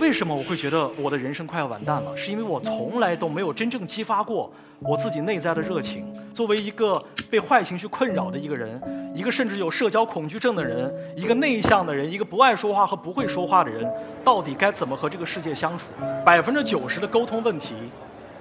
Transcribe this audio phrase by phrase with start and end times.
[0.00, 2.16] 为什么我会觉得我的人生快要完蛋了？
[2.16, 6.04] 是因为我从来都没有真正激发过我自己内在的热情。
[6.32, 8.80] 作为一个被坏情绪困扰的一个人，
[9.14, 13.88] 一个甚至有社交恐惧症的人，一个内向的人，一个不爱说话和不会说话的人，
[14.24, 15.86] 到底该怎么和这个世界相处？
[16.24, 17.74] 百分之九十的沟通问题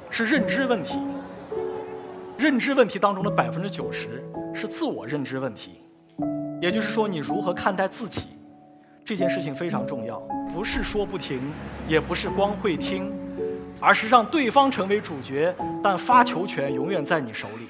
[0.10, 1.00] 是认知问题，
[2.36, 4.24] 认知问题当中的百分之九十
[4.56, 5.83] 是自我认知问题，
[6.62, 8.24] 也就是说，你如何看待自己？
[9.06, 10.18] 这件事情非常重要，
[10.54, 11.42] 不是说不停，
[11.90, 13.12] 也不是光会听，
[13.80, 17.68] 而是让对方成为主角，但发球权永远在你手里。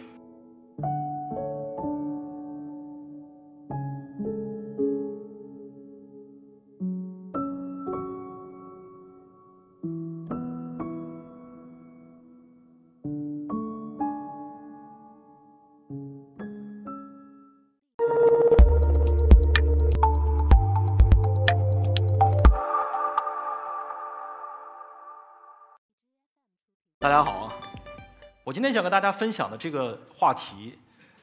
[28.53, 30.77] 今天想跟大家分享的这个话题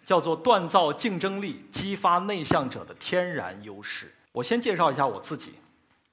[0.05, 4.12] 叫做“锻造竞争力，激发内向者的天然优势”。
[4.34, 5.55] 我先介绍一下我自己，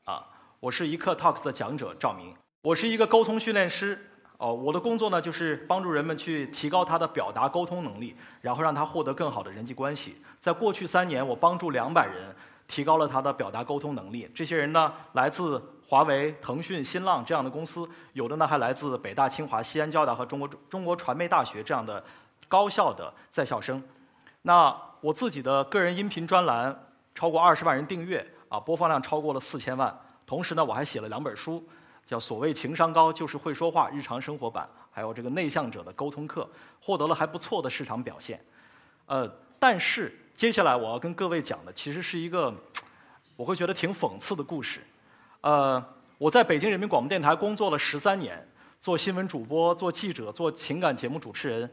[0.03, 0.23] 啊，
[0.59, 3.99] 我是一课 Talks 的讲者赵明，我是一个沟通训练师。
[4.37, 10.21] 哦，我的工作呢就是帮助人们去提高他的表达沟通能力，然后让他获得更好的人际关系。
[10.39, 12.35] 在过去三年，我帮助两百人
[12.67, 14.29] 提高了他的表达沟通能力。
[14.35, 15.59] 这些人呢，来自。
[15.88, 22.03] 华为、腾讯、新浪这样的公司，有的呢还来自北大、清华、西安交大和中国中国传媒大学这样的
[22.49, 23.81] 高校的在校生。
[24.41, 26.77] 那我自己的个人音频专栏
[27.15, 29.97] 超过二十万人订阅，啊，播放量超过了四千万。
[30.25, 31.65] 同时呢，我还写了两本书，
[32.05, 36.49] 叫《所谓情商高就是会说话》日常生活版，还有这个内向者的沟通课，
[36.81, 38.43] 获得了还不错的市场表现。
[39.05, 39.25] 呃，
[39.58, 42.53] 但是接下来我要跟各位讲的，其实是一个
[43.38, 44.81] 我会觉得挺讽刺的故事。
[45.41, 45.83] 呃，
[46.17, 48.47] 我在北京人民广播电台工作了十三年，
[48.80, 51.70] 做新闻主播、做记者、做情感节目主持人。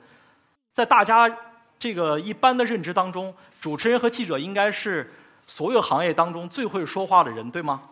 [0.72, 1.30] 在大家
[1.78, 5.12] 这个一般的认知当中，主持人和记者应该是
[5.46, 7.82] 所有行业当中最会说话的人，对吗？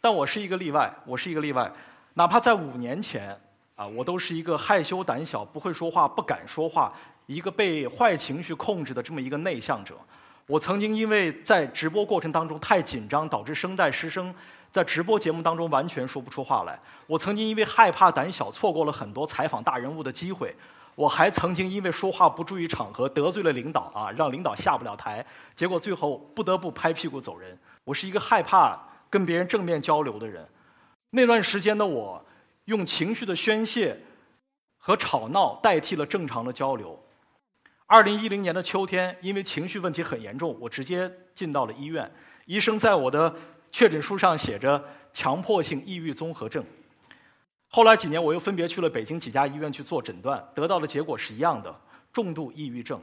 [0.00, 1.70] 但我是一个例外，我是一个例外。
[2.14, 3.38] 哪怕在五年前，
[3.74, 6.92] 啊，我都是一个害羞胆小、不会说话、不敢说话、
[7.26, 9.96] 一个被坏情绪控制的这么一个内向者。
[10.46, 14.34] 我曾经因为在直播过程当中太紧张，导致声带失声。
[14.70, 16.78] 在直播节目当中完全说不出话来。
[17.06, 20.54] 我曾经因为害怕胆小，错过了很多采访大人物的机会。
[20.94, 25.24] 我还曾经因为说话不注意场合，得罪了领导啊，让领导下不了台。
[25.54, 27.56] 结果最后不得不拍屁股走人。
[27.84, 28.76] 我是一个害怕
[29.08, 30.46] 跟别人正面交流的人。
[31.10, 32.24] 那段时间的我，
[32.64, 33.98] 用情绪的宣泄
[34.76, 36.98] 和吵闹代替了正常的交流。
[37.86, 42.12] 二零一零年的秋天，因为情绪问题很严重，我直接进到了医院。
[42.44, 43.32] 医生在我的
[43.70, 46.64] 确诊书上写着强迫性抑郁综合症。
[47.68, 51.74] 后来几年，我又分别去了北京几家医院去做诊断，得到的结果是一样的，
[52.12, 53.00] 重度抑郁症。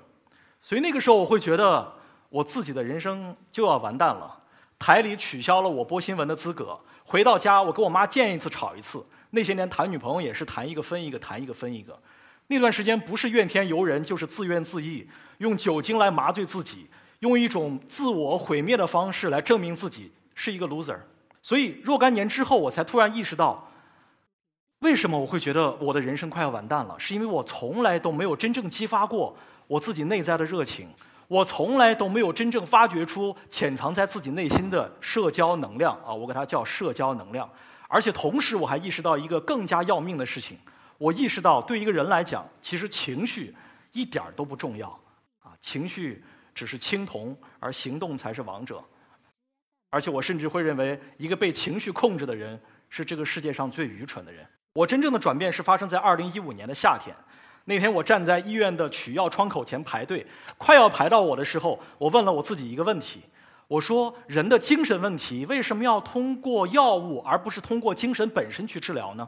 [0.61, 1.93] 所以那个时候，我会觉得
[2.29, 4.41] 我自己的人生就要完蛋了。
[4.79, 9.05] 台里取消了我播新闻的资格，回到家，我跟我妈见一次吵一次。
[9.29, 11.97] 那些年谈女朋友也是谈一个分一个，谈一个分一个。
[12.47, 15.05] 那段时间不是怨天尤人，就是自怨自艾，
[15.37, 16.87] 用酒精来麻醉自己，
[17.19, 20.11] 用一种自我毁灭的方式来证明自己。
[20.35, 20.99] 是一个 loser，
[21.41, 23.71] 所以若干年之后，我才突然意识到，
[24.79, 26.95] 为什么我会觉得我的人生快要完蛋了？
[26.99, 29.35] 是因为我从来都没有真正激发过
[29.65, 30.87] 我自己内在的热情，
[31.27, 36.13] 我从来都没有真正发掘出潜藏在自己内心的社交能量啊！
[36.13, 37.49] 我给它叫社交能量。
[37.87, 40.57] 而且同时，我还意识到一个更加要命的事情：
[40.97, 43.55] 我意识到，对一个人来讲，其实情绪
[43.93, 44.89] 一点儿都不重要
[45.41, 46.23] 啊，情绪
[46.53, 48.83] 只是青铜，而行动才是王者。
[49.95, 54.45] 而且我甚至会认为，一个被情绪控制的人是这个世界上最愚蠢的人。
[54.73, 57.15] 我真正的转变是发生在二零一五年的夏天。
[57.63, 63.21] 那天我站在医院的取药窗口前排队，快要排到我的时候，我问了我自己一个问题：
[63.69, 69.25] 我说，人的精神问题为什么要通过药物，而不是通过精神本身去治疗呢？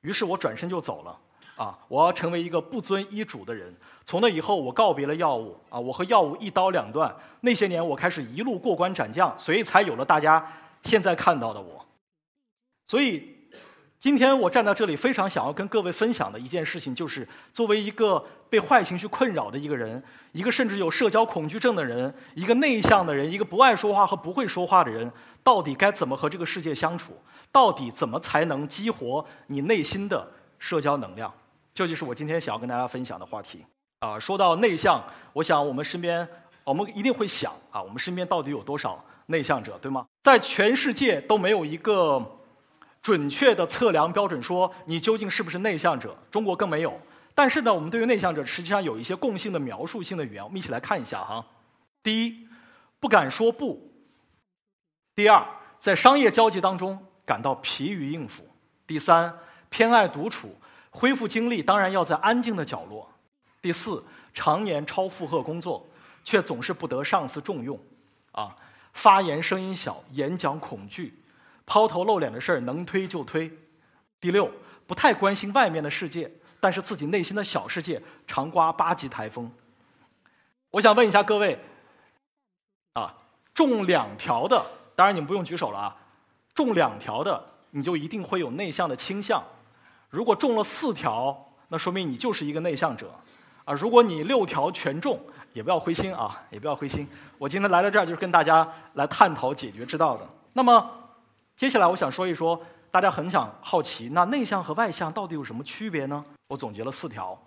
[0.00, 1.18] 于是我转身就走了。
[1.56, 3.74] 啊，我要成为一个不遵医嘱的人。
[4.04, 5.58] 从那以后，我告别了药物。
[5.70, 7.14] 啊，我和药物一刀两断。
[7.40, 10.46] 那些年，我开始一路过关斩将，所以才有了大家
[10.82, 11.84] 现在看到的我。
[12.84, 13.36] 所以，
[13.98, 20.00] 今天我站在这里，非常想要跟各位分享的一件事情，就是作为一个被坏情绪困扰的一个人，
[20.32, 25.10] 一个甚至有社交恐惧症的人，一个内向的人，一个不爱说话和不会说话的人，
[25.42, 27.18] 到底该怎么和这个世界相处？
[27.50, 31.32] 到底怎么才能激活你内心的社交能量？
[31.76, 33.62] 这就是我今天想要跟大家分享的话题。
[33.98, 36.26] 啊，说到内向，我想我们身边
[36.64, 40.06] 我们一定会想啊，我们身边到底有多少内向者，对吗？
[40.22, 42.38] 在全世界都没有一个
[43.02, 46.98] 准确的测量标准，说你究竟是不是内向者，中国更没有。
[47.34, 51.44] 但是呢，我们对于内向者实际上有一些共性的描述性的语言，我们一起来看一下哈。
[52.02, 52.48] 第一，
[52.98, 53.76] 不敢说不；
[55.14, 55.46] 第二，
[55.78, 58.44] 在商业交际当中感到疲于应付；
[58.86, 59.38] 第三，
[59.68, 60.56] 偏爱独处，
[60.96, 63.06] 恢复精力当然要在安静的角落；
[63.60, 64.02] 第四，
[64.32, 65.86] 常年超负荷工作，
[66.24, 67.78] 却总是不得上司重用，
[68.32, 68.56] 啊，
[68.94, 71.12] 发言声音小，演讲恐惧，
[71.66, 73.46] 抛头露脸的事儿能推就推；
[74.18, 74.50] 第六，
[74.86, 76.32] 不太关心外面的世界。
[76.58, 79.52] 但是自己内心的小世界常刮八级台风。
[80.70, 81.58] 我想问一下各位，
[82.94, 83.14] 啊，
[83.52, 84.64] 中两条的，
[84.94, 85.96] 当然你们不用举手了啊，
[86.54, 89.44] 中两条的你就一定会有内向的倾向。
[90.08, 91.36] 如果中了四条，
[91.68, 93.10] 那说明你就是一个内向者。
[93.64, 95.18] 啊，如果你六条全中，
[95.52, 97.08] 也不要灰心啊，也不要灰心。
[97.38, 100.28] 我今天来到这儿就是跟大家来探讨解决之道的。
[100.52, 100.90] 那么，
[101.56, 102.60] 接下来我想说一说。
[102.88, 106.24] 大家很想好奇，那内向和外向到底有什么区别呢？
[106.46, 107.38] 我总结了四条。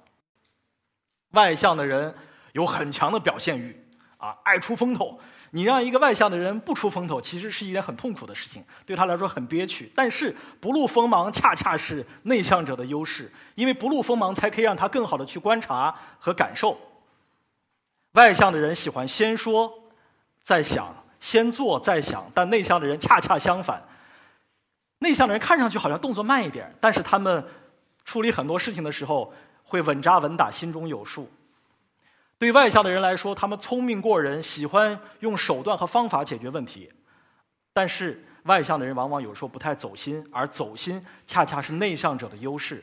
[1.32, 2.14] 外向的人
[2.52, 3.76] 有很强的表现欲，
[4.18, 5.20] 啊，爱出风头。
[5.52, 9.92] 你让一个外向的人不出风头，其实是一件很痛苦的事情，对他来说很憋屈。
[9.96, 16.78] 但是不露锋芒，恰恰是内向者的优势，因为不露锋芒，才可以让他更好的去观察和感受。
[18.14, 19.72] 外向的人喜欢先说
[20.44, 23.82] 再想，先做再想，但内向的人恰恰相反。
[25.00, 27.44] 内向的人看上去好像动作慢一点，但是他们
[28.04, 31.30] 处理很多事情的时候会稳扎稳打，心中有数。
[32.40, 36.90] 对外向的人来说，他们聪明过人，喜欢用手段和方法解决问题。
[37.74, 42.82] 但是外向的人往往有时候不太走心，而走心恰恰是内向者的优势。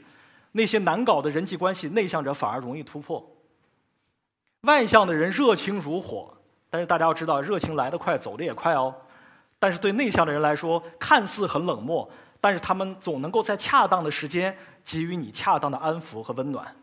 [0.52, 3.34] 那些难搞的人际关系，内向者反而容易突破。
[4.62, 6.34] 外向的人热情如火，
[6.68, 8.94] 但是大家要知道，热情来得快，走得也快哦。
[9.58, 12.06] 但是对内向的人来说，看似很冷漠，
[12.42, 14.54] 但是他们总能够在恰当的时间
[14.84, 16.76] 给予你恰当的安抚和温暖。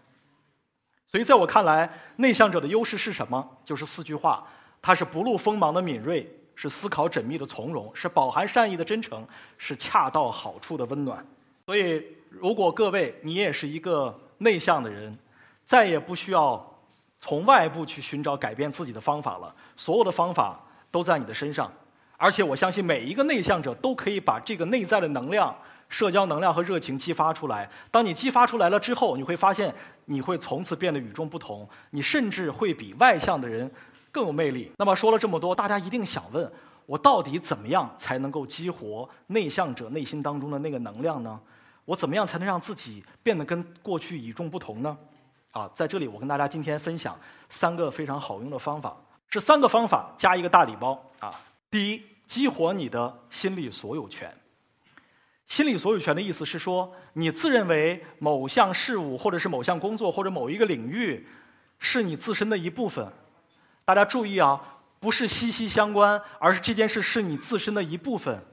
[1.05, 3.57] 所以，在我看来，内向者的优势是什么？
[3.63, 4.45] 就是四句话：
[4.81, 9.25] 他是不露锋芒的敏锐，是思考缜密的从容，是饱含善意的真诚，
[9.57, 11.23] 是恰到好处的温暖。
[11.65, 15.17] 所以，如果各位你也是一个内向的人，
[15.65, 16.79] 再也不需要
[17.19, 20.59] 从外部去寻找改变自己的方法了，所有的方法
[20.89, 21.71] 都在你的身上。
[22.17, 25.53] 而且我相信每一个内向者都可以把这个内在的能量、
[25.94, 27.69] 社交能量和热情激发出来。
[27.92, 29.72] 当你激发出来了之后，你会发现
[30.06, 33.72] 你会从此变得与众不同，你甚至会比外向的人
[34.12, 34.72] 更有魅力。
[34.80, 36.51] 那么说了这么多，大家一定想问：
[36.88, 41.40] 我到底怎么样才能够激活内向者内心当中的那个能量呢？
[41.86, 44.98] 我怎么样才能让自己变得跟过去与众不同呢？
[45.51, 47.16] 啊，在这里我跟大家今天分享
[47.50, 48.98] 三个非常好用的方法，
[49.30, 51.31] 是三个方法加一个大礼包啊。
[51.69, 52.01] 第一。
[52.25, 54.34] 激活你的心理所有权。
[55.48, 61.28] 心理所有权的意思是说，你自认为某项事物，或者是某项工作，或者某一个领域，
[61.80, 63.07] 是你自身的一部分。
[63.86, 68.44] 大家注意啊，不是息息相关，而是这件事是你自身的一部分。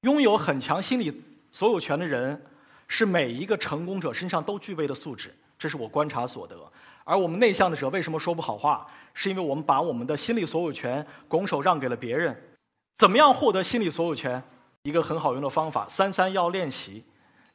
[0.00, 2.44] 拥有很强心理所有权的人，
[2.88, 5.32] 是每一个成功者身上都具备的素质。
[5.58, 6.56] 这是我观察所得。
[7.04, 8.86] 而我们内向的者为什么说不好话？
[9.12, 12.36] 是因为我们把我们的心理所有权拱手让给了别人。
[12.98, 14.42] 怎么样获得心理所有权？
[14.84, 17.02] 一个很好用的方法：三三要练习。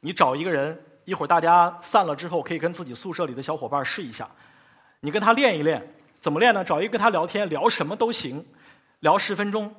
[0.00, 4.28] 你找一个人，一会儿大家散了之后，可以跟自己宿舍里的小伙伴试一下。
[4.98, 6.64] 你跟他练一练，怎么练呢？
[6.64, 8.44] 找一个跟他聊天，聊什么都行，
[8.98, 9.72] 聊十分钟。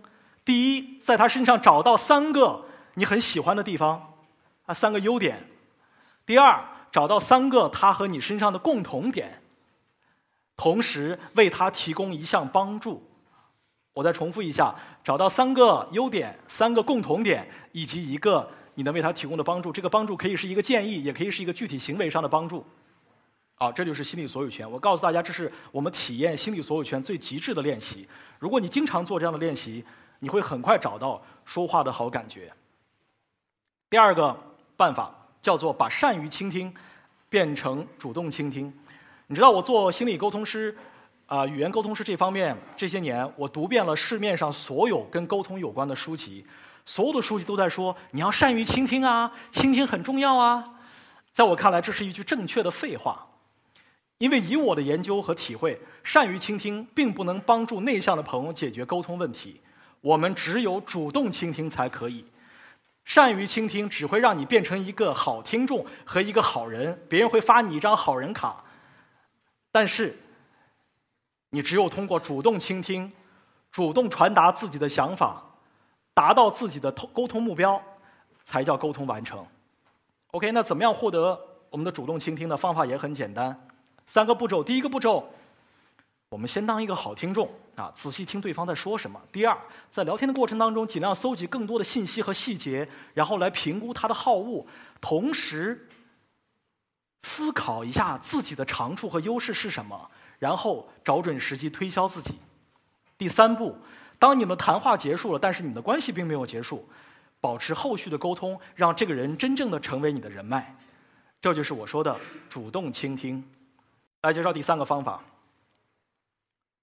[0.45, 4.13] 第一，在他身上找到三个你很喜欢的地方，
[4.65, 5.45] 啊，三个优点。
[6.25, 9.41] 第二，找到三个他和你身上的共同点。
[10.55, 13.10] 同时为他提供一项帮助，
[13.93, 19.71] 我再重复一下：找到三个优点、三个共同点，以及一个你能为他提供的帮助。
[19.71, 22.65] 这个帮助可以是一个建议，也可以是一个具体行为上的帮助。
[23.55, 24.69] 好，这就是心理所有权。
[24.69, 28.07] 我告诉大家，这是我们体验心理所有权最极致的练习。
[28.39, 29.85] 如果你经常做这样的练习，
[30.19, 32.51] 你会很快找到说话的好感觉。
[33.89, 34.35] 第二个
[34.77, 36.73] 办法叫做把善于倾听
[37.29, 38.73] 变成主动倾听。
[39.27, 40.75] 你知道我做心理沟通师，
[41.31, 46.45] 啊，语言沟通是这方面，这些年我读遍了市面上所有跟沟通有关的书籍，
[46.85, 50.61] 所有的书籍都在说你要善于倾听啊，倾听很重要啊。
[51.31, 53.25] 在我看来，这是一句正确的废话，
[54.17, 59.61] 因为以我的研究和体会，善于倾听并不能帮助内向的朋友解决沟通问题，
[60.01, 62.25] 我们只有主动倾听才可以。
[63.05, 68.65] 善于倾听只会让你变成一个好听众和一个好人，别人会发你一张好人卡。
[69.71, 70.19] 但是，
[71.51, 73.11] 你只有通过主动倾听、
[73.71, 75.43] 主动传达自己的想法，
[76.13, 77.81] 达到自己的通沟通目标，
[78.43, 79.45] 才叫沟通完成。
[80.31, 81.39] OK，那怎么样获得
[81.69, 83.67] 我们的主动倾听呢方法也很简单，
[84.07, 84.63] 三个步骤。
[84.63, 85.29] 第一个步骤，
[86.29, 89.21] 我们先当一个好听众啊，仔细听对方在说什么。
[89.29, 89.57] 第二，
[89.91, 94.65] 在聊天的过程当中，尽量搜集更多的信息和细节，然后来评估他的好恶，
[95.01, 95.89] 同时
[97.23, 100.09] 思考一下自己的长处和优势是什么。
[100.41, 102.33] 然后找准时机推销自己。
[103.15, 103.77] 第三步，
[104.17, 106.89] 当你们谈话结束了，但是你们的关系并没有结束，
[107.39, 110.75] 保持后续的沟通，让这个人真正的成为你的人脉。
[111.39, 112.19] 这就是我说的
[112.49, 113.47] 主动倾听。
[114.23, 115.23] 来介绍第三个方法，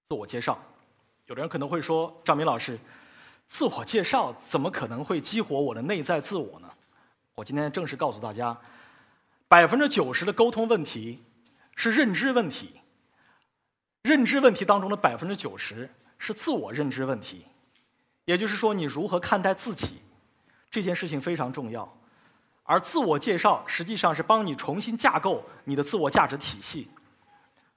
[0.07, 0.57] 自我介绍。
[1.25, 2.79] 有的人可能会说，张明老师，
[3.49, 6.69] 自我介绍怎么可能会激活我的内在自我呢？
[7.35, 8.57] 我今天正式告诉大家，
[9.49, 11.21] 百分之九十的沟通问题
[11.75, 12.78] 是认知问题。
[14.09, 15.87] 认知问题当中的百分之九十
[16.17, 17.45] 是自我认知问题，
[18.25, 20.01] 也就是说，你如何看待自己
[20.71, 21.87] 这件事情非常重要。
[22.63, 26.89] 而自我介绍实际上是帮你重新架构你的自我价值体系。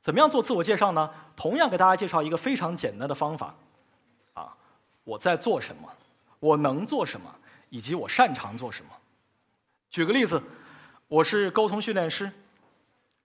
[0.01, 1.11] 怎么样做自我介绍呢？
[1.37, 3.55] 同样给大家介绍一个非常简单的方法：
[4.33, 4.57] 啊，
[5.05, 5.87] 我在做什么，
[6.41, 7.31] 我能做什么，
[7.69, 8.91] 以及我擅长做什么。
[9.91, 10.43] 举个例子，
[11.09, 12.33] 我是沟通训练师，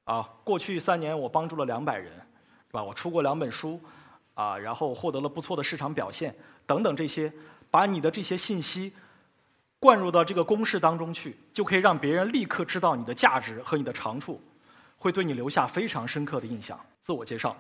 [0.04, 2.27] 啊，过去三年我帮助了两百人。
[2.68, 2.84] 是吧？
[2.84, 3.80] 我出过两本书，
[4.34, 7.32] 啊，然后获得了不错的市场表现，等等这些，
[7.72, 8.94] 把你的这些信息
[9.80, 14.42] 灌入到这个公式当中去，就可以让别人立刻知道你的价值和你的长处，
[14.98, 16.80] 会对你留下非常深刻的印象。
[17.02, 17.56] 自我介绍，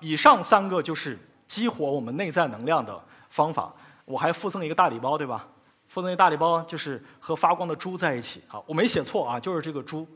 [0.00, 3.72] 以上三个就是激活我们内在能量的方法。
[4.04, 5.46] 我还附赠一个大礼包，对吧？
[5.86, 8.42] 附赠一个大礼包就是和发光的猪在一起。
[8.48, 10.06] 好，我没写错啊，就是这个猪，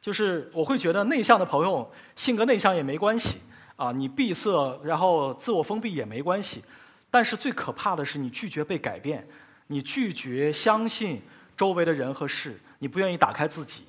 [0.00, 3.38] 就是我会觉得内向的朋友性格内向也没关系。
[3.76, 6.62] 啊，你闭塞，然后自我封闭也没关系，
[7.10, 9.26] 但是最可怕的是你拒绝被改变，
[9.66, 11.20] 你拒绝相信
[11.56, 13.84] 周围的人和事，你不愿意打开自己。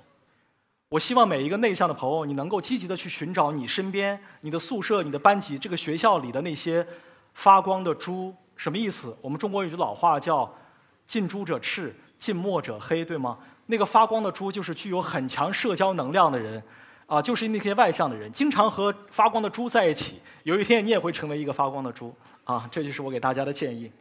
[0.90, 6.86] 我希望每一个内向的朋友，你能够积极的去寻找你身边、你的宿舍、你的班级、这个学校里的那些
[7.34, 8.34] 发光的猪。
[8.56, 9.16] 什么意思？
[9.22, 10.52] 我们中国有句老话叫
[11.06, 13.38] “近朱者赤，近墨者黑”，对吗？
[13.66, 16.64] 那个发光的猪就是具有很强社交能量的人。
[17.08, 20.20] 啊，就是那些外向的人，经常和发光的猪在一起。
[20.44, 22.14] 有一天，你也会成为一个发光的猪。
[22.44, 23.92] 啊，这就是我给大家的建议。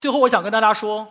[0.00, 1.06] 最后，我想跟大家说，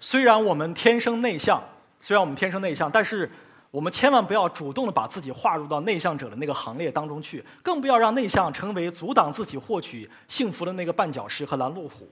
[0.00, 1.62] 虽然我们天生内向，
[2.00, 3.30] 虽然我们天生内向，但是
[3.70, 12.08] 我们千万不要主动的把自己划入到内向者的那个行列当中去，更不要让内向成为阻挡自己获取幸福的那个绊脚石和拦路虎。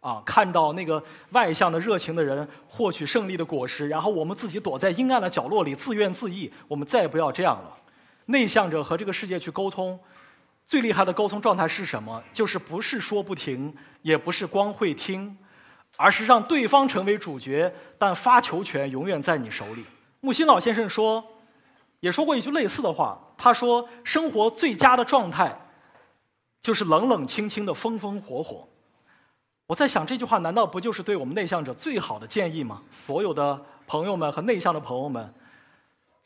[0.00, 7.76] 啊，看到那个外向的热情的人获取胜利的果实，然后我们自己躲在阴暗的角落里自怨自艾，我们再也不要这样了。
[8.26, 9.98] 内向者和这个世界去沟通，
[10.66, 12.22] 最厉害的沟通状态是什么？
[12.32, 15.36] 就是不是说不停，也不是光会听，
[15.96, 19.84] 而是让对方成为主角，但发球权永远在你手里。
[20.20, 21.24] 木心老先生说，
[22.00, 23.18] 也说过一句类似的话。
[23.38, 25.60] 他说：“生活最佳的状态，
[26.60, 28.66] 就是冷冷清清的风风火火。”
[29.68, 32.82] 我在想，这句话难道不就是对我们内向者最好的建议吗？
[33.06, 35.32] 所有的朋友们和内向的朋友们。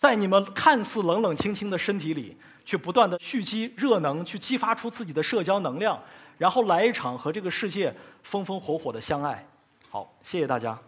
[0.00, 6.02] 在你们看似冷冷清清的身体里，去不断的蓄积热能，去激发出自己的社交能量，
[6.38, 9.46] 然后来一场和这个世界风风火火的相爱。
[9.90, 10.78] 好，谢谢大家。